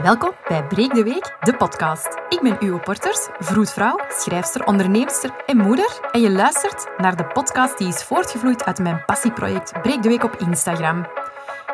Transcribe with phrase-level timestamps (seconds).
[0.00, 2.08] Welkom bij Breek de Week, de podcast.
[2.28, 6.00] Ik ben Uwe Porters, vroedvrouw, schrijfster, onderneemster en moeder.
[6.12, 10.24] En je luistert naar de podcast die is voortgevloeid uit mijn passieproject Breek de Week
[10.24, 11.06] op Instagram.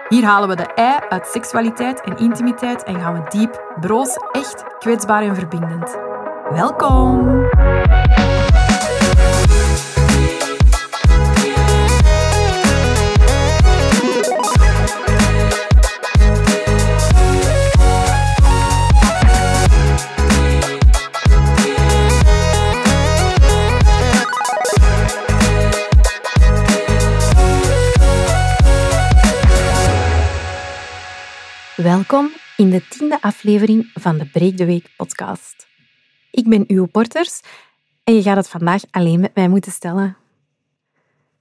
[0.09, 4.65] Hier halen we de ei uit seksualiteit en intimiteit en gaan we diep, broos, echt,
[4.79, 5.99] kwetsbaar en verbindend.
[6.51, 7.47] Welkom!
[31.83, 35.67] Welkom in de tiende aflevering van de Breek de Week podcast.
[36.31, 37.41] Ik ben uw Porters
[38.05, 40.17] en je gaat het vandaag alleen met mij moeten stellen.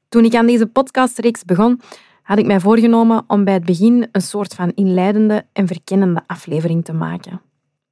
[0.09, 1.81] Toen ik aan deze podcastreeks begon,
[2.21, 6.85] had ik mij voorgenomen om bij het begin een soort van inleidende en verkennende aflevering
[6.85, 7.41] te maken.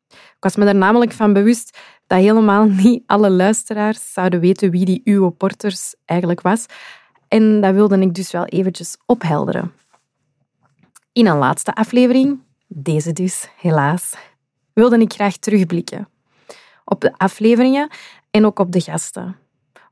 [0.10, 4.86] Ik was me er namelijk van bewust dat helemaal niet alle luisteraars zouden weten wie
[4.86, 6.66] die Uwe Porters eigenlijk was.
[7.28, 9.72] En dat wilde ik dus wel eventjes ophelderen.
[11.16, 12.40] In een laatste aflevering,
[12.78, 14.16] deze dus, helaas,
[14.74, 16.08] wilde ik graag terugblikken.
[16.86, 17.90] Op de afleveringen
[18.32, 19.36] en ook op de gasten.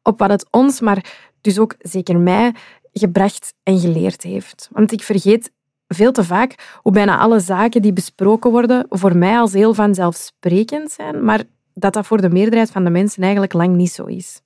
[0.03, 2.55] Op wat het ons, maar dus ook zeker mij,
[2.93, 4.69] gebracht en geleerd heeft.
[4.71, 5.51] Want ik vergeet
[5.87, 10.91] veel te vaak hoe bijna alle zaken die besproken worden voor mij als heel vanzelfsprekend
[10.91, 14.41] zijn, maar dat dat voor de meerderheid van de mensen eigenlijk lang niet zo is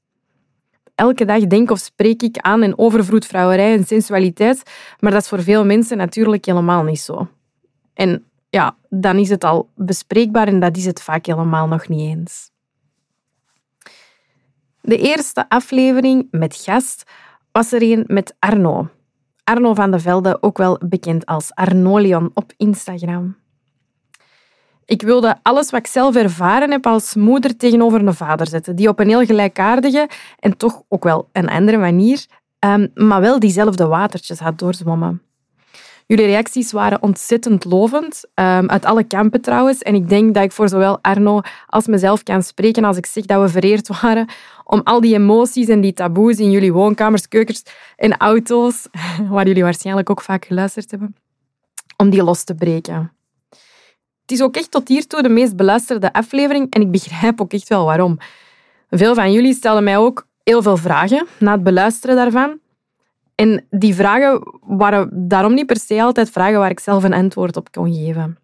[0.97, 4.63] elke dag denk of spreek ik aan en over vroedvrouwerij en sensualiteit,
[4.99, 7.27] maar dat is voor veel mensen natuurlijk helemaal niet zo.
[7.93, 12.17] En ja, dan is het al bespreekbaar en dat is het vaak helemaal nog niet
[12.17, 12.51] eens.
[14.81, 17.03] De eerste aflevering met gast
[17.51, 18.89] was er een met Arno.
[19.43, 23.35] Arno van de Velde, ook wel bekend als Arnolion op Instagram.
[24.85, 28.87] Ik wilde alles wat ik zelf ervaren heb als moeder tegenover een vader zetten, die
[28.87, 30.09] op een heel gelijkaardige
[30.39, 32.25] en toch ook wel een andere manier,
[32.59, 35.21] um, maar wel diezelfde watertjes had doorzwommen.
[36.07, 39.81] Jullie reacties waren ontzettend lovend, um, uit alle kampen trouwens.
[39.81, 43.25] En ik denk dat ik voor zowel Arno als mezelf kan spreken als ik zeg
[43.25, 44.27] dat we vereerd waren
[44.63, 47.63] om al die emoties en die taboes in jullie woonkamers, keukens
[47.95, 48.87] en auto's,
[49.29, 51.15] waar jullie waarschijnlijk ook vaak geluisterd hebben,
[51.97, 53.11] om die los te breken.
[54.21, 57.67] Het is ook echt tot hiertoe de meest beluisterde aflevering en ik begrijp ook echt
[57.67, 58.17] wel waarom.
[58.89, 62.59] Veel van jullie stelden mij ook heel veel vragen na het beluisteren daarvan.
[63.37, 67.57] En die vragen waren daarom niet per se altijd vragen waar ik zelf een antwoord
[67.57, 68.37] op kon geven.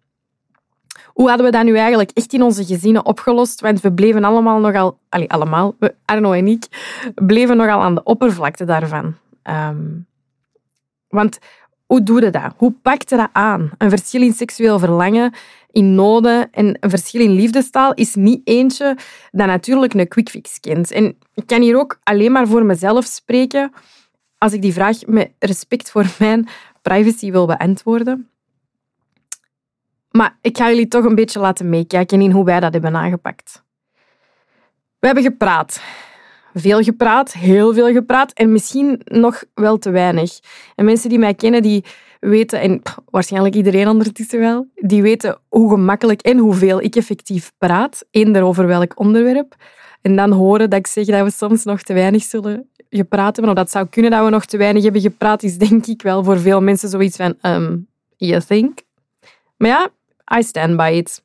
[1.06, 3.60] Hoe hadden we dat nu eigenlijk echt in onze gezinnen opgelost?
[3.60, 4.98] Want we bleven allemaal nogal...
[5.08, 6.64] Allee, allemaal, Arno en ik,
[7.14, 9.14] bleven nogal aan de oppervlakte daarvan.
[9.42, 10.06] Um,
[11.08, 11.38] want
[11.86, 12.52] hoe doe je dat?
[12.56, 13.70] Hoe pak je dat aan?
[13.78, 15.32] Een verschil in seksueel verlangen,
[15.70, 18.96] in noden en een verschil in liefdestaal is niet eentje
[19.30, 20.90] dat natuurlijk een quick fix kent.
[20.90, 23.72] En ik kan hier ook alleen maar voor mezelf spreken
[24.44, 26.48] als ik die vraag met respect voor mijn
[26.82, 28.28] privacy wil beantwoorden.
[30.10, 33.62] Maar ik ga jullie toch een beetje laten meekijken in hoe wij dat hebben aangepakt.
[34.98, 35.82] We hebben gepraat.
[36.54, 40.38] Veel gepraat, heel veel gepraat en misschien nog wel te weinig.
[40.74, 41.84] En mensen die mij kennen, die
[42.20, 48.04] weten, en waarschijnlijk iedereen ondertussen wel, die weten hoe gemakkelijk en hoeveel ik effectief praat,
[48.10, 49.56] eender over welk onderwerp.
[50.04, 53.54] En dan horen dat ik zeg dat we soms nog te weinig zullen gepraat hebben,
[53.54, 56.24] of dat zou kunnen dat we nog te weinig hebben gepraat, is denk ik wel
[56.24, 58.78] voor veel mensen zoiets van, um, you think?
[59.56, 59.88] Maar ja,
[60.38, 61.22] I stand by it.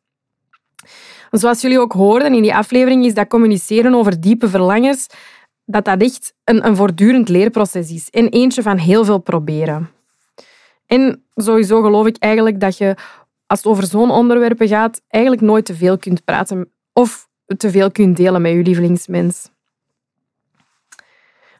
[1.31, 5.07] Zoals jullie ook hoorden in die aflevering, is dat communiceren over diepe verlangens,
[5.65, 8.09] dat dat echt een, een voortdurend leerproces is.
[8.09, 9.89] En eentje van heel veel proberen.
[10.85, 12.95] En sowieso geloof ik eigenlijk dat je,
[13.45, 17.91] als het over zo'n onderwerpen gaat, eigenlijk nooit te veel kunt praten of te veel
[17.91, 19.49] kunt delen met je lievelingsmens.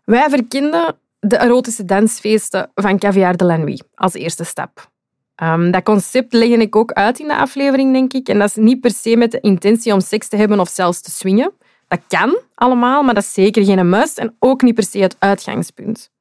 [0.06, 4.90] Wij verkenden de erotische dansfeesten van Caviar de la Nuit als eerste stap.
[5.44, 8.28] Um, dat concept leg ik ook uit in de aflevering, denk ik.
[8.28, 11.02] En dat is niet per se met de intentie om seks te hebben of zelfs
[11.02, 11.52] te swingen.
[11.88, 15.16] Dat kan allemaal, maar dat is zeker geen must en ook niet per se het
[15.20, 16.12] uitgangspunt.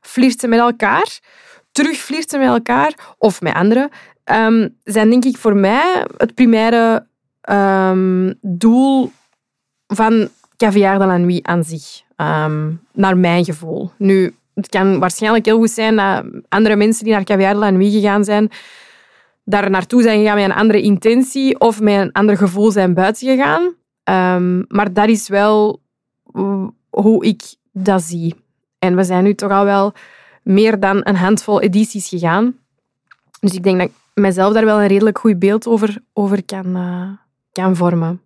[0.00, 1.18] Flirten met elkaar,
[1.72, 3.90] terug flirten met elkaar of met anderen,
[4.24, 7.06] um, zijn denk ik voor mij het primaire
[7.50, 9.12] um, doel
[9.86, 12.02] van Caviar de la aan zich.
[12.92, 13.90] naar mijn gevoel.
[13.98, 17.92] Nu, het kan waarschijnlijk heel goed zijn dat andere mensen die naar Caviar de Nuit
[17.92, 18.50] gegaan zijn,
[19.44, 23.28] daar naartoe zijn gegaan met een andere intentie of met een ander gevoel zijn buiten
[23.28, 23.62] gegaan.
[24.42, 25.80] Um, maar dat is wel
[26.90, 27.42] hoe ik
[27.72, 28.34] dat zie.
[28.78, 29.92] En we zijn nu toch al wel
[30.42, 32.56] meer dan een handvol edities gegaan.
[33.40, 36.76] Dus ik denk dat ik mezelf daar wel een redelijk goed beeld over, over kan,
[36.76, 37.08] uh,
[37.54, 38.20] kan vormen.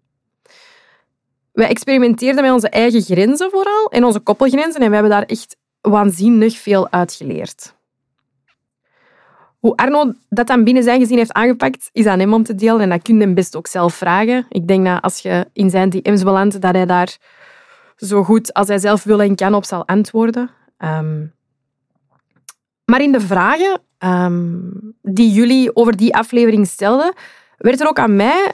[1.52, 5.56] Wij experimenteerden met onze eigen grenzen vooral en onze koppelgrenzen en we hebben daar echt
[5.80, 7.76] waanzinnig veel uitgeleerd.
[9.58, 12.80] Hoe Arno dat dan binnen zijn gezin heeft aangepakt, is aan hem om te delen.
[12.80, 14.46] En dat kun je hem best ook zelf vragen.
[14.48, 17.16] Ik denk dat als je in zijn DM's belandt, dat hij daar
[17.96, 20.50] zo goed als hij zelf wil en kan op zal antwoorden.
[20.76, 21.26] Ehm,
[22.84, 24.56] maar in de vragen ehm,
[25.02, 27.12] die jullie over die aflevering stelden,
[27.56, 28.52] werd er ook aan mij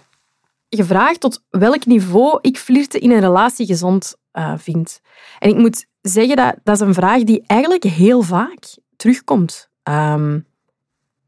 [0.77, 5.01] gevraagd tot welk niveau ik flirten in een relatie gezond uh, vind.
[5.39, 9.69] En ik moet zeggen dat dat is een vraag die eigenlijk heel vaak terugkomt.
[9.83, 10.47] Um,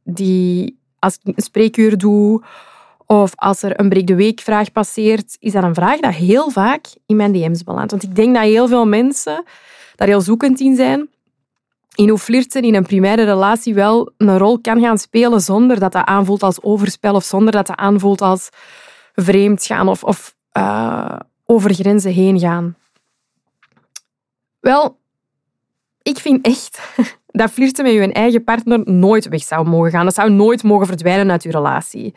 [0.04, 2.42] die, als ik een spreekuur doe
[3.06, 6.50] of als er een breek de week vraag passeert, is dat een vraag dat heel
[6.50, 7.90] vaak in mijn DM's belandt.
[7.90, 9.44] Want ik denk dat heel veel mensen
[9.96, 11.08] daar heel zoekend in zijn.
[11.94, 15.92] In hoe flirten in een primaire relatie wel een rol kan gaan spelen zonder dat
[15.92, 18.48] dat aanvoelt als overspel of zonder dat dat aanvoelt als
[19.16, 22.76] vreemd gaan of, of uh, over grenzen heen gaan.
[24.60, 24.98] Wel,
[26.02, 26.80] ik vind echt
[27.26, 30.04] dat flirten met je eigen partner nooit weg zou mogen gaan.
[30.04, 32.14] Dat zou nooit mogen verdwijnen uit je relatie.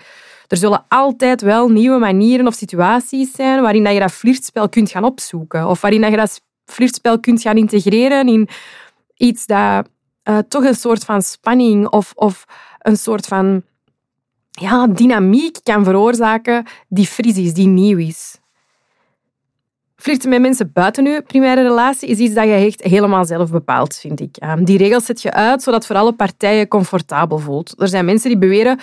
[0.48, 5.04] Er zullen altijd wel nieuwe manieren of situaties zijn waarin je dat flirtspel kunt gaan
[5.04, 5.68] opzoeken.
[5.68, 8.48] Of waarin je dat flirtspel kunt gaan integreren in
[9.16, 9.90] iets dat
[10.24, 12.46] uh, toch een soort van spanning of, of
[12.80, 13.64] een soort van
[14.60, 18.40] ja, dynamiek kan veroorzaken die fris is, die nieuw is.
[19.96, 23.96] Flirten met mensen buiten je primaire relatie is iets dat je echt helemaal zelf bepaalt,
[23.96, 24.38] vind ik.
[24.38, 27.82] Ehm, die regels zet je uit zodat voor alle partijen comfortabel voelt.
[27.82, 28.80] Er zijn mensen die beweren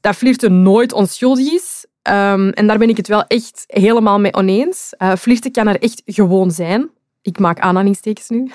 [0.00, 1.86] dat flirten nooit onschuldig is.
[2.02, 4.94] Ehm, en daar ben ik het wel echt helemaal mee oneens.
[4.98, 6.90] Uh, flirten kan er echt gewoon zijn.
[7.22, 8.50] Ik maak aanhalingstekens nu.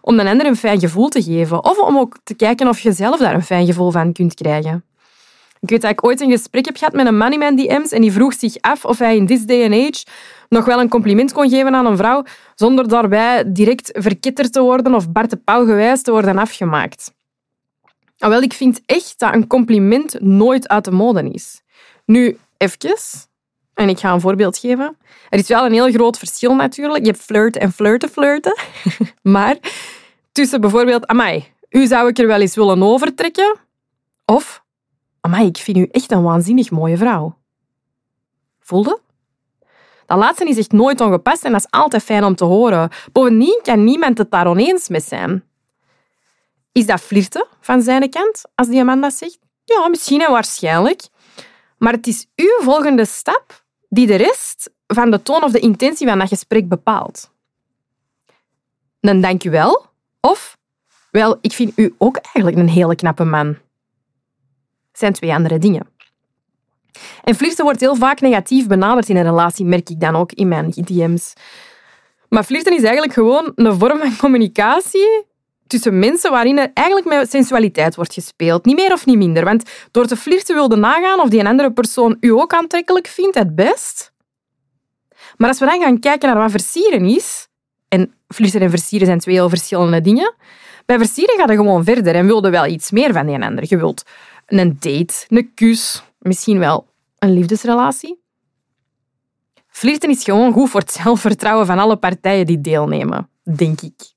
[0.00, 1.64] Om een ander een fijn gevoel te geven.
[1.64, 4.84] Of om ook te kijken of je zelf daar een fijn gevoel van kunt krijgen.
[5.60, 7.92] Ik weet dat ik ooit een gesprek heb gehad met een man in mijn DM's
[7.92, 10.04] en die vroeg zich af of hij in this day age
[10.48, 12.24] nog wel een compliment kon geven aan een vrouw
[12.54, 17.12] zonder daarbij direct verkitterd te worden of Bart de gewijs te worden afgemaakt.
[18.16, 21.62] Wel, ik vind echt dat een compliment nooit uit de mode is.
[22.04, 22.78] Nu, even,
[23.74, 24.96] en ik ga een voorbeeld geven.
[25.28, 27.04] Er is wel een heel groot verschil natuurlijk.
[27.04, 28.58] Je hebt flirten en flirten flirten.
[29.22, 29.56] maar
[30.32, 33.56] tussen bijvoorbeeld, amai, u zou ik er wel eens willen overtrekken.
[34.24, 34.62] Of,
[35.20, 37.36] amai, ik vind u echt een waanzinnig mooie vrouw.
[38.60, 39.00] Voelde?
[40.06, 42.90] Dat laatste is echt nooit ongepast en dat is altijd fijn om te horen.
[43.12, 45.44] Bovendien kan niemand het daar oneens mee zijn.
[46.72, 49.38] Is dat flirten van zijn kant, als die man dat zegt?
[49.64, 51.02] Ja, misschien en waarschijnlijk.
[51.78, 56.08] Maar het is uw volgende stap die de rest van de toon of de intentie
[56.08, 57.30] van dat gesprek bepaalt.
[59.00, 59.86] Een dank u wel
[60.20, 60.58] of
[61.10, 63.56] wel, ik vind u ook eigenlijk een hele knappe man.
[65.00, 65.86] Het zijn twee andere dingen.
[67.24, 70.48] En flirten wordt heel vaak negatief benaderd in een relatie, merk ik dan ook in
[70.48, 71.32] mijn DM's.
[72.28, 75.24] Maar flirten is eigenlijk gewoon een vorm van communicatie
[75.66, 78.64] tussen mensen waarin er eigenlijk met sensualiteit wordt gespeeld.
[78.64, 79.44] Niet meer of niet minder.
[79.44, 83.38] Want door te flirten wilde nagaan of die een andere persoon u ook aantrekkelijk vindt,
[83.38, 84.12] het best.
[85.36, 87.48] Maar als we dan gaan kijken naar wat versieren is,
[87.88, 90.34] en flirten en versieren zijn twee heel verschillende dingen,
[90.86, 93.64] bij versieren gaat je gewoon verder en wilde wel iets meer van die ander.
[93.68, 94.04] Je wilt
[94.58, 96.86] een date, een kus, misschien wel
[97.18, 98.20] een liefdesrelatie.
[99.66, 104.12] Flirten is gewoon goed voor het zelfvertrouwen van alle partijen die deelnemen, denk ik.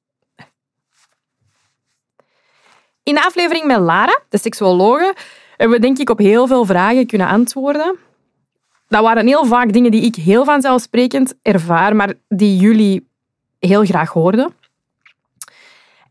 [3.03, 5.15] In de aflevering met Lara, de seksuologe,
[5.57, 7.97] hebben we denk ik op heel veel vragen kunnen antwoorden.
[8.87, 13.07] Dat waren heel vaak dingen die ik heel vanzelfsprekend ervaar, maar die jullie
[13.59, 14.53] heel graag hoorden.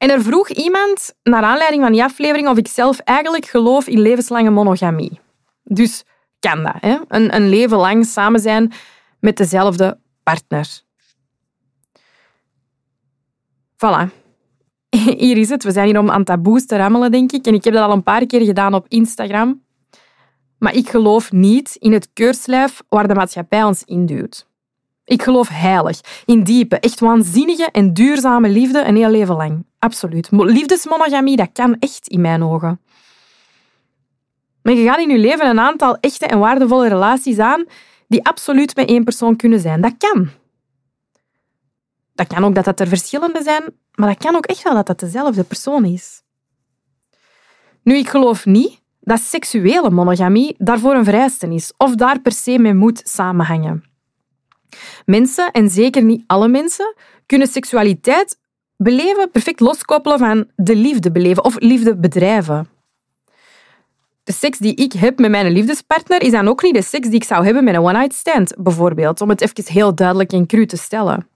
[0.02, 4.00] En er vroeg iemand, naar aanleiding van die aflevering, of ik zelf eigenlijk geloof in
[4.00, 5.20] levenslange monogamie.
[5.64, 6.04] Dus
[6.38, 6.98] kan dat, hè?
[7.08, 8.72] Een, een leven lang samen zijn
[9.20, 10.80] met dezelfde partner.
[13.76, 14.08] Voilà.
[15.22, 15.64] Hier is het.
[15.64, 17.46] We zijn hier om aan taboes te rammelen, denk ik.
[17.46, 19.62] En ik heb dat al een paar keer gedaan op Instagram.
[20.58, 24.46] Maar ik geloof niet in het keurslijf waar de maatschappij ons induwt.
[25.04, 29.64] Ik geloof heilig, in diepe, echt waanzinnige en duurzame liefde een heel leven lang.
[29.78, 30.28] Absoluut.
[30.30, 32.80] Liefdesmonogamie, dat kan echt in mijn ogen.
[34.62, 37.64] Maar je gaat in je leven een aantal echte en waardevolle relaties aan
[38.08, 39.80] die absoluut met één persoon kunnen zijn.
[39.80, 40.28] Dat kan.
[42.14, 43.62] Dat kan ook dat dat er verschillende zijn,
[43.94, 46.22] maar dat kan ook echt wel dat dat dezelfde persoon is.
[47.82, 52.58] Nu, ik geloof niet dat seksuele monogamie daarvoor een vereiste is of daar per se
[52.58, 53.91] mee moet samenhangen.
[55.06, 56.94] Mensen, en zeker niet alle mensen,
[57.26, 58.38] kunnen seksualiteit
[58.76, 62.70] beleven perfect loskoppelen van de liefde beleven of liefde bedrijven.
[64.24, 67.16] de seks die ik heb met mijn liefdespartner is dan ook niet de seks die
[67.16, 69.20] ik zou hebben met een one-night stand, bijvoorbeeld.
[69.20, 71.26] Om het even heel duidelijk en cru te stellen.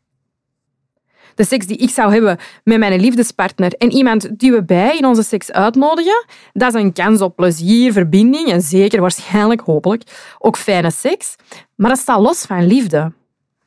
[1.35, 5.07] De seks die ik zou hebben met mijn liefdespartner en iemand die we bij in
[5.07, 10.03] onze seks uitnodigen, dat is een kans op plezier, verbinding en zeker waarschijnlijk, hopelijk,
[10.39, 11.37] ook fijne seks.
[11.75, 13.13] Maar dat staat los van liefde.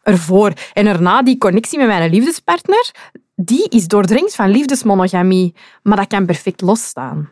[0.01, 2.91] Ervoor en erna die connectie met mijn liefdespartner,
[3.35, 5.53] die is doordringd van liefdesmonogamie,
[5.83, 7.29] maar dat kan perfect losstaan.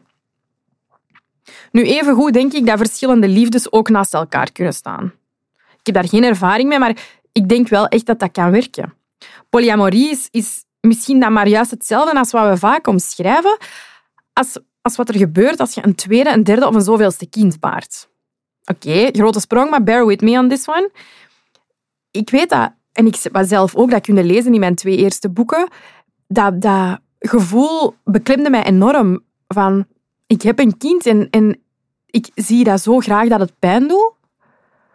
[1.72, 5.14] Nu, evengoed denk ik dat verschillende liefdes ook naast elkaar kunnen staan.
[5.80, 6.98] Ik heb daar geen ervaring mee, maar
[7.32, 8.94] ik denk wel echt dat dat kan werken.
[9.50, 13.58] Polyamorie is, is misschien dan maar juist hetzelfde als wat we vaak omschrijven,
[14.34, 17.60] als, als wat er gebeurt als je een tweede, een derde of een zoveelste kind
[17.60, 18.10] baart.
[18.66, 20.92] Oké, grote sprong, maar bear with me on this one.
[22.18, 25.30] Ik weet dat, en ik was zelf ook dat kunnen lezen in mijn twee eerste
[25.30, 25.68] boeken,
[26.28, 29.86] dat, dat gevoel beklemde mij enorm van
[30.28, 31.60] ik heb een kind en, en
[32.06, 34.14] ik zie dat zo graag dat het pijn doet.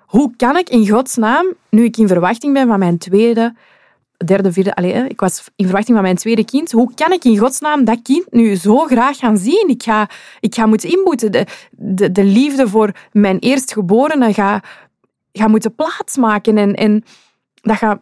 [0.07, 3.55] Hoe kan ik in godsnaam, nu ik in verwachting ben van mijn tweede,
[4.25, 4.75] derde, vierde...
[4.75, 6.73] Allez, ik was in verwachting van mijn tweede kind.
[6.73, 9.69] Hoe kan ik in godsnaam dat kind nu zo graag gaan zien?
[9.69, 10.09] Ik ga,
[10.41, 11.33] ik ga moeten inboeten.
[11.33, 14.63] De, de, de liefde voor mijn eerstgeborene ga,
[15.33, 16.59] ga moeten plaatsmaken.
[16.59, 17.05] En, en
[17.55, 17.99] dat gaat,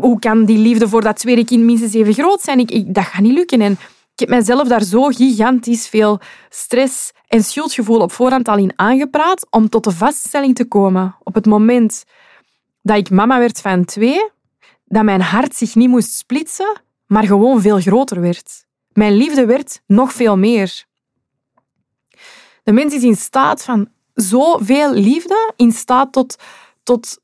[0.00, 2.58] hoe kan die liefde voor dat tweede kind minstens even groot zijn?
[2.58, 3.60] Ik, ik, dat gaat niet lukken.
[3.60, 3.72] En
[4.12, 9.46] ik heb mezelf daar zo gigantisch veel stress en schuldgevoel op voorhand al in aangepraat
[9.50, 12.04] om tot de vaststelling te komen op het moment
[12.82, 14.30] dat ik mama werd van twee,
[14.84, 18.66] dat mijn hart zich niet moest splitsen, maar gewoon veel groter werd.
[18.92, 20.84] Mijn liefde werd nog veel meer.
[22.62, 23.88] De mens is in staat van
[24.20, 26.36] zoveel liefde, in staat tot,
[26.82, 27.20] tot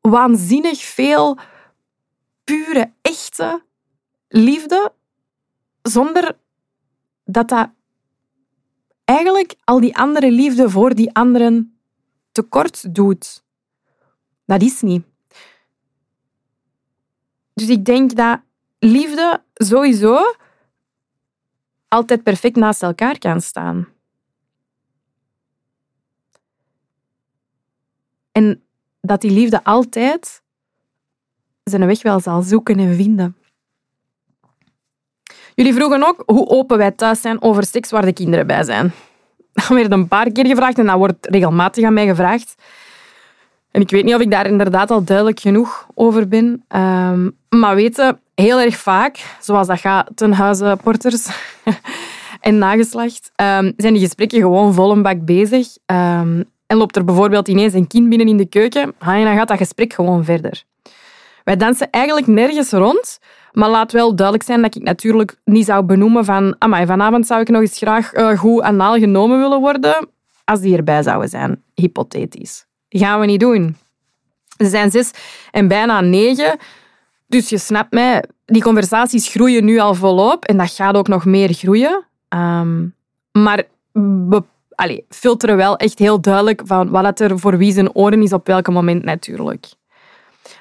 [0.00, 1.38] waanzinnig veel
[2.44, 3.62] pure, echte
[4.28, 4.92] liefde,
[5.82, 6.36] zonder
[7.24, 7.70] dat dat
[9.04, 11.78] eigenlijk al die andere liefde voor die anderen
[12.32, 13.42] tekort doet.
[14.44, 15.04] Dat is niet.
[17.54, 18.40] Dus ik denk dat
[18.78, 20.34] liefde sowieso
[21.88, 23.88] altijd perfect naast elkaar kan staan.
[28.40, 28.62] En
[29.00, 30.42] dat die liefde altijd
[31.64, 33.36] zijn weg wel zal zoeken en vinden.
[35.54, 38.92] Jullie vroegen ook hoe open wij thuis zijn over seks waar de kinderen bij zijn.
[39.52, 42.54] Dat werd een paar keer gevraagd en dat wordt regelmatig aan mij gevraagd.
[43.70, 46.64] En ik weet niet of ik daar inderdaad al duidelijk genoeg over ben.
[46.68, 51.28] Um, maar weten, heel erg vaak, zoals dat gaat ten huize porters
[52.40, 55.76] en nageslacht, um, zijn die gesprekken gewoon vol een bak bezig.
[55.86, 59.48] Um, en loopt er bijvoorbeeld ineens een kind binnen in de keuken, en dan gaat
[59.48, 60.64] dat gesprek gewoon verder.
[61.44, 63.18] Wij dansen eigenlijk nergens rond,
[63.52, 67.40] maar laat wel duidelijk zijn dat ik natuurlijk niet zou benoemen van amai, vanavond zou
[67.40, 70.08] ik nog eens graag uh, goed anaal genomen willen worden,
[70.44, 72.66] als die erbij zouden zijn, hypothetisch.
[72.88, 73.76] gaan we niet doen.
[74.56, 75.10] Ze zijn zes
[75.50, 76.58] en bijna negen,
[77.26, 81.24] dus je snapt mij, die conversaties groeien nu al volop en dat gaat ook nog
[81.24, 82.04] meer groeien.
[82.28, 82.94] Um,
[83.32, 83.64] maar
[84.80, 88.46] allee, filteren wel echt heel duidelijk van wat er voor wie zijn oren is op
[88.46, 89.66] welk moment natuurlijk.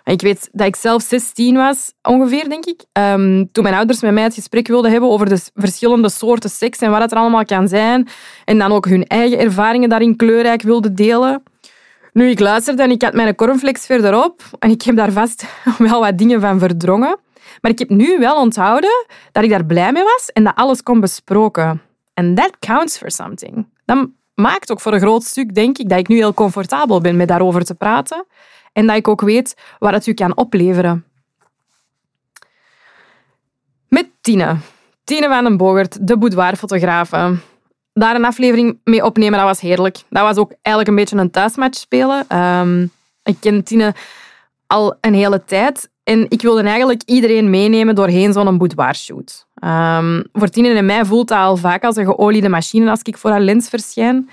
[0.03, 2.83] Ik weet dat ik zelf 16 was, ongeveer, denk ik.
[2.93, 6.79] Um, toen mijn ouders met mij het gesprek wilden hebben over de verschillende soorten seks
[6.79, 8.07] en wat het er allemaal kan zijn.
[8.45, 11.43] En dan ook hun eigen ervaringen daarin kleurrijk wilden delen.
[12.13, 14.41] Nu, ik luisterde en ik had mijn cornflakes verderop.
[14.59, 15.45] En ik heb daar vast
[15.77, 17.19] wel wat dingen van verdrongen.
[17.61, 20.83] Maar ik heb nu wel onthouden dat ik daar blij mee was en dat alles
[20.83, 21.81] kon besproken.
[22.13, 23.65] En that counts for something.
[23.89, 27.15] Dat maakt ook voor een groot stuk, denk ik, dat ik nu heel comfortabel ben
[27.15, 28.25] met daarover te praten.
[28.73, 31.05] En dat ik ook weet wat het u kan opleveren.
[33.87, 34.57] Met Tine.
[35.03, 37.37] Tine van den Bogert, de boudoirfotografe.
[37.93, 39.97] Daar een aflevering mee opnemen, dat was heerlijk.
[40.09, 42.37] Dat was ook eigenlijk een beetje een thuismatch spelen.
[42.37, 42.91] Um,
[43.23, 43.93] ik ken Tine
[44.67, 45.89] al een hele tijd.
[46.09, 49.47] En ik wilde eigenlijk iedereen meenemen doorheen zo'n boudoirshoot.
[49.63, 53.17] Um, voor Tine en mij voelt dat al vaak als een geoliede machine als ik
[53.17, 54.29] voor haar lens verschijn.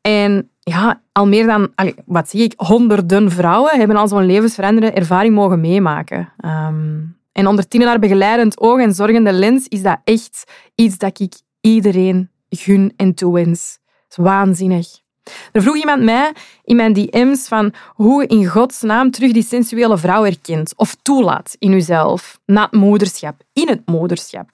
[0.00, 1.72] En ja, al meer dan,
[2.06, 6.32] wat zie ik, honderden vrouwen hebben al zo'n levensveranderende ervaring mogen meemaken.
[6.44, 11.20] Um, en onder tien haar begeleidend oog en zorgende lens is dat echt iets dat
[11.20, 13.78] ik iedereen gun en toewens.
[14.08, 15.01] Dat is waanzinnig.
[15.52, 16.32] Er vroeg iemand mij
[16.64, 21.72] in mijn DM's van hoe in godsnaam terug die sensuele vrouw herkent of toelaat in
[21.72, 24.48] uzelf na het moederschap, in het moederschap.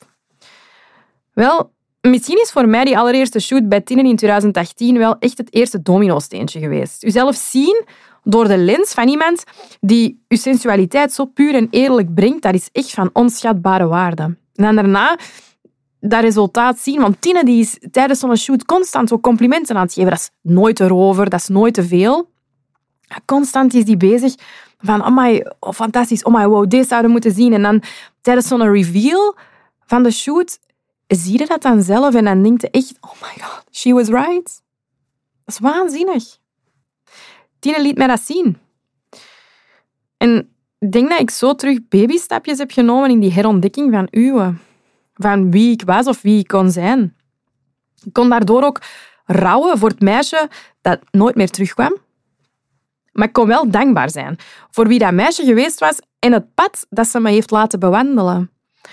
[1.32, 1.70] Wel,
[2.00, 5.82] Misschien is voor mij die allereerste shoot bij Tinnen in 2018 wel echt het eerste
[5.82, 7.04] domino-steentje geweest.
[7.04, 7.84] Uzelf zien
[8.22, 9.44] door de lens van iemand
[9.80, 14.36] die uw sensualiteit zo puur en eerlijk brengt, dat is echt van onschatbare waarde.
[14.54, 15.18] En daarna
[16.00, 17.00] dat resultaat zien.
[17.00, 20.10] Want Tine die is tijdens zo'n shoot constant zo complimenten aan het geven.
[20.10, 22.30] Dat is nooit erover, dat is nooit te veel.
[23.24, 24.34] Constant is die bezig
[24.78, 27.52] van, oh my, oh, fantastisch, oh my, wow, deze zouden moeten zien.
[27.52, 27.82] En dan
[28.20, 29.36] tijdens zo'n reveal
[29.86, 30.58] van de shoot
[31.06, 34.08] zie je dat dan zelf en dan denkt je echt, oh my god, she was
[34.08, 34.62] right.
[35.44, 36.38] Dat is waanzinnig.
[37.58, 38.58] Tine liet mij dat zien.
[40.16, 44.54] En ik denk dat ik zo terug babystapjes heb genomen in die herontdekking van uwe.
[45.18, 47.16] Van wie ik was of wie ik kon zijn.
[48.04, 48.80] Ik kon daardoor ook
[49.24, 50.48] rouwen voor het meisje
[50.80, 51.96] dat nooit meer terugkwam.
[53.12, 54.36] Maar ik kon wel dankbaar zijn
[54.70, 58.50] voor wie dat meisje geweest was en het pad dat ze me heeft laten bewandelen.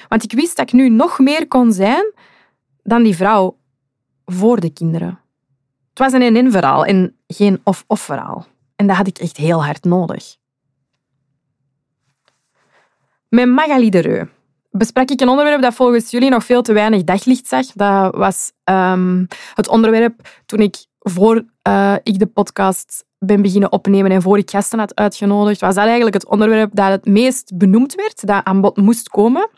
[0.08, 2.14] Want ik wist dat ik nu nog meer kon zijn
[2.84, 3.58] dan die vrouw
[4.26, 5.20] voor de kinderen.
[5.90, 8.46] Het was een en-en verhaal en geen of-of verhaal.
[8.76, 10.36] En dat had ik echt heel hard nodig.
[13.30, 14.26] Met Magali de Reu
[14.78, 17.66] besprak ik een onderwerp dat volgens jullie nog veel te weinig daglicht zag.
[17.66, 24.12] Dat was um, het onderwerp toen ik voor uh, ik de podcast ben beginnen opnemen
[24.12, 27.96] en voor ik gasten had uitgenodigd, was dat eigenlijk het onderwerp dat het meest benoemd
[27.96, 29.50] werd, dat aan bod moest komen.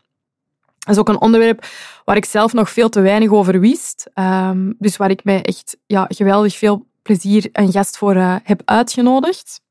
[0.80, 1.66] Dat is ook een onderwerp
[2.06, 4.10] waar ik zelf nog veel te weinig over wist.
[4.14, 8.62] Um, dus waar ik mij echt ja, geweldig veel plezier een gast voor uh, heb
[8.66, 9.62] uitgenodigd.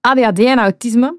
[0.00, 1.18] ADHD en autisme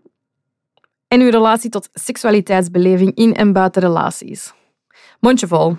[1.08, 4.54] en uw relatie tot seksualiteitsbeleving in en buiten relaties.
[5.20, 5.76] Mondjevol.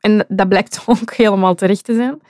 [0.00, 2.20] En dat blijkt ook helemaal terecht te zijn.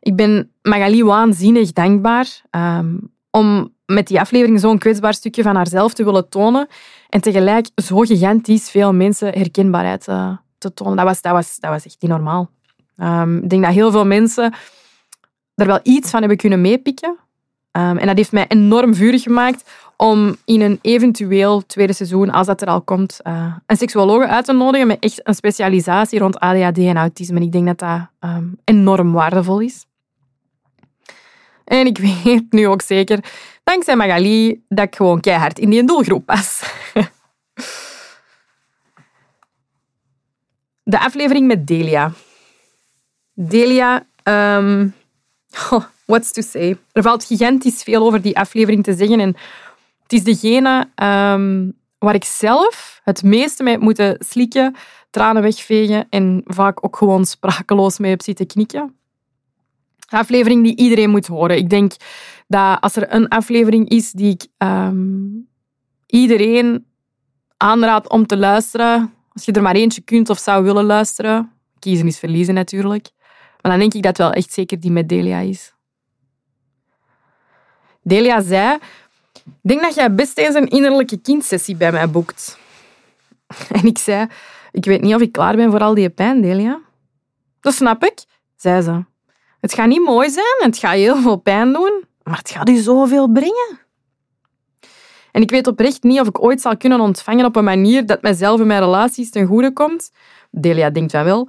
[0.00, 5.94] Ik ben Magali waanzinnig dankbaar um, om met die aflevering zo'n kwetsbaar stukje van haarzelf
[5.94, 6.68] te willen tonen
[7.08, 10.96] en tegelijk zo gigantisch veel mensen herkenbaarheid uh, te tonen.
[10.96, 12.50] Dat was, dat, was, dat was echt niet normaal.
[12.96, 14.54] Um, ik denk dat heel veel mensen
[15.54, 17.10] er wel iets van hebben kunnen meepikken.
[17.72, 19.70] Um, en dat heeft mij enorm vurig gemaakt
[20.04, 24.44] om in een eventueel tweede seizoen, als dat er al komt, uh, een seksuoloog uit
[24.44, 27.36] te nodigen met echt een specialisatie rond ADHD en autisme.
[27.36, 29.86] En ik denk dat dat um, enorm waardevol is.
[31.64, 33.24] En ik weet nu ook zeker,
[33.62, 36.62] dankzij Magali, dat ik gewoon keihard in die doelgroep pas.
[40.82, 42.12] De aflevering met Delia.
[43.32, 44.06] Delia,
[45.70, 46.76] oh, what's to say?
[46.92, 49.20] Er valt gigantisch veel over die aflevering te zeggen.
[49.20, 49.36] En
[50.04, 54.74] het is degene um, waar ik zelf het meeste mee heb moeten slikken,
[55.10, 58.96] tranen wegvegen en vaak ook gewoon sprakeloos mee heb zitten knikken.
[60.08, 61.56] Een aflevering die iedereen moet horen.
[61.56, 61.92] Ik denk
[62.46, 65.48] dat als er een aflevering is die ik um,
[66.06, 66.86] iedereen
[67.56, 72.06] aanraad om te luisteren, als je er maar eentje kunt of zou willen luisteren, kiezen
[72.06, 73.10] is verliezen natuurlijk,
[73.60, 75.74] maar dan denk ik dat wel echt zeker die met Delia is.
[78.02, 78.78] Delia zei,
[79.46, 82.58] ik denk dat jij best eens een innerlijke kindsessie bij mij boekt.
[83.68, 84.26] En ik zei,
[84.72, 86.80] ik weet niet of ik klaar ben voor al die pijn, Delia.
[87.60, 88.24] Dat snap ik,
[88.56, 89.04] zei ze.
[89.60, 92.76] Het gaat niet mooi zijn het gaat heel veel pijn doen, maar het gaat u
[92.76, 93.78] zoveel brengen.
[95.32, 98.22] En ik weet oprecht niet of ik ooit zal kunnen ontvangen op een manier dat
[98.22, 100.10] mijzelf en mijn relaties ten goede komt.
[100.50, 101.48] Delia denkt van wel.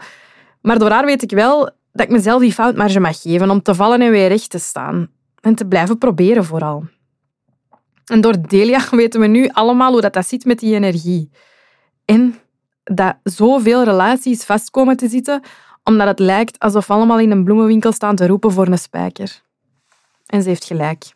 [0.61, 3.75] Maar door haar weet ik wel dat ik mezelf die foutmarge mag geven om te
[3.75, 5.09] vallen en weer recht te staan.
[5.41, 6.83] En te blijven proberen vooral.
[8.05, 11.29] En door Delia weten we nu allemaal hoe dat, dat zit met die energie.
[12.05, 12.39] En
[12.83, 15.41] dat zoveel relaties vast komen te zitten
[15.83, 19.41] omdat het lijkt alsof allemaal in een bloemenwinkel staan te roepen voor een spijker.
[20.25, 21.13] En ze heeft gelijk.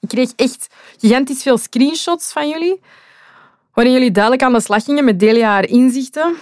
[0.00, 0.66] Ik kreeg echt
[0.98, 2.80] gigantisch veel screenshots van jullie,
[3.72, 6.34] waarin jullie duidelijk aan de slag gingen met Delia haar inzichten.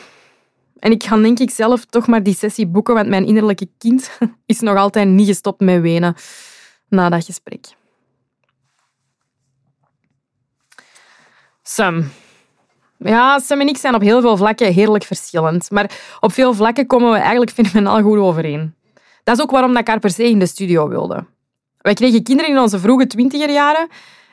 [0.79, 4.11] En ik ga denk ik zelf toch maar die sessie boeken, want mijn innerlijke kind
[4.46, 6.14] is nog altijd niet gestopt met wenen
[6.88, 7.66] na dat gesprek.
[11.66, 12.05] Sam.
[12.98, 15.70] Ja, Sam en ik zijn op heel veel vlakken heerlijk verschillend.
[15.70, 18.74] Maar op veel vlakken komen we eigenlijk fenomenaal goed overeen.
[19.22, 21.24] Dat is ook waarom ik haar per se in de studio wilde.
[21.79, 23.88] Wij kregen kinderen in onze vroege twintiger jaren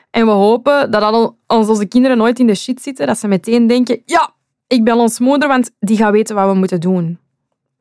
[0.10, 3.67] en we hopen dat als onze kinderen nooit in de shit zitten, dat ze meteen
[3.67, 4.34] denken, ja,
[4.67, 7.20] ik bel ons moeder, want die gaat weten wat we moeten doen.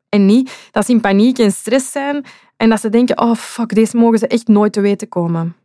[0.09, 2.25] En niet dat ze in paniek en stress zijn
[2.57, 5.55] en dat ze denken, oh fuck, deze mogen ze echt nooit te weten komen.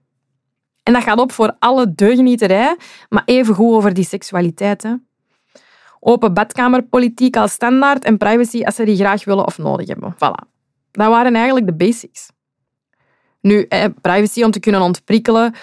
[0.87, 2.77] En dat gaat op voor alle deugenieterij,
[3.09, 4.97] maar even goed over die seksualiteit.
[6.01, 10.15] Open badkamerpolitiek als standaard en privacy als ze die graag willen of nodig hebben.
[10.15, 10.49] Voilà.
[10.91, 12.29] Dat waren eigenlijk de basics.
[13.41, 13.69] Nu,
[14.01, 15.55] privacy om te kunnen ontprikkelen,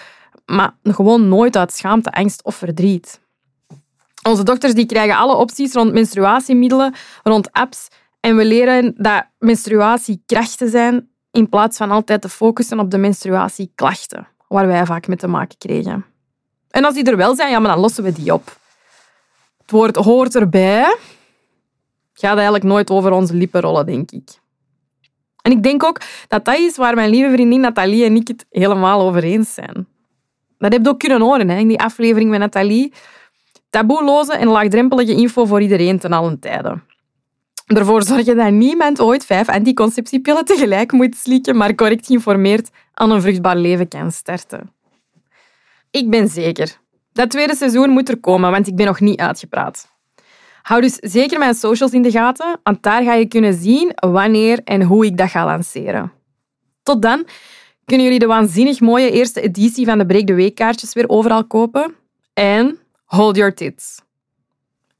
[0.46, 3.20] maar gewoon nooit uit schaamte, angst of verdriet.
[4.22, 7.88] Onze dokters die krijgen alle opties rond menstruatiemiddelen, rond apps.
[8.20, 12.98] En we leren dat menstruatie krachten zijn in plaats van altijd te focussen op de
[12.98, 16.04] menstruatieklachten, waar wij vaak mee te maken kregen.
[16.70, 18.56] En als die er wel zijn, ja, maar dan lossen we die op.
[19.58, 20.96] Het woord hoort erbij.
[22.12, 24.28] Gaat eigenlijk nooit over onze lippen rollen, denk ik.
[25.42, 28.46] En ik denk ook dat dat is waar mijn lieve vriendin Nathalie en ik het
[28.50, 29.86] helemaal over eens zijn.
[30.58, 32.92] Dat heb je ook kunnen horen hè, in die aflevering met Nathalie.
[33.70, 36.78] Taboeloze en laagdrempelige info voor iedereen ten allen tijde.
[37.66, 43.20] Ervoor zorgen dat niemand ooit vijf anticonceptiepillen tegelijk moet slikken, maar correct geïnformeerd aan een
[43.20, 44.72] vruchtbaar leven kan starten.
[45.90, 46.78] Ik ben zeker.
[47.12, 49.92] Dat tweede seizoen moet er komen, want ik ben nog niet uitgepraat.
[50.62, 54.60] Hou dus zeker mijn socials in de gaten, want daar ga je kunnen zien wanneer
[54.64, 56.12] en hoe ik dat ga lanceren.
[56.82, 57.26] Tot dan
[57.84, 61.46] kunnen jullie de waanzinnig mooie eerste editie van de Break the Week kaartjes weer overal
[61.46, 61.94] kopen.
[62.32, 64.00] En hold your tits.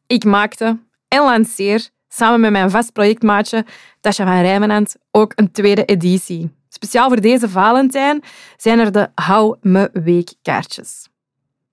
[0.06, 3.64] Ik maakte en lanceer samen met mijn vast projectmaatje
[4.00, 6.50] Tasha van Rijmenand ook een tweede editie.
[6.68, 8.22] Speciaal voor deze Valentijn
[8.56, 11.08] zijn er de Hou Me Week kaartjes.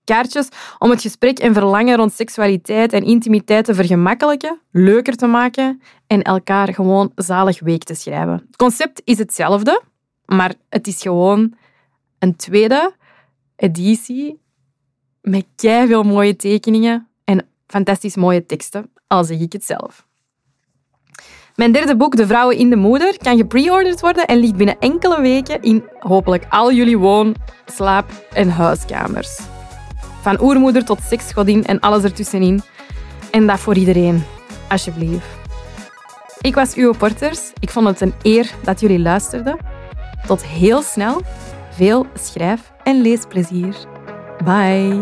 [0.03, 0.47] Kaartjes
[0.79, 6.21] om het gesprek en verlangen rond seksualiteit en intimiteit te vergemakkelijken, leuker te maken en
[6.21, 8.33] elkaar gewoon zalig week te schrijven.
[8.33, 9.81] Het concept is hetzelfde,
[10.25, 11.53] maar het is gewoon
[12.19, 12.93] een tweede
[13.55, 14.41] editie
[15.21, 20.09] met veel mooie tekeningen en fantastisch mooie teksten, al zeg ik het zelf.
[21.61, 25.21] Mijn derde boek, De Vrouwen in de Moeder, kan gepreorderd worden en ligt binnen enkele
[25.21, 29.39] weken in hopelijk al jullie woon-, slaap- en huiskamers.
[30.21, 32.61] Van oermoeder tot seksgodin en alles ertussenin.
[33.31, 34.23] En dat voor iedereen,
[34.69, 35.25] alsjeblieft.
[36.39, 37.51] Ik was uw Porters.
[37.59, 39.57] Ik vond het een eer dat jullie luisterden.
[40.27, 41.21] Tot heel snel.
[41.71, 43.75] Veel schrijf- en leesplezier.
[44.43, 44.99] Bye.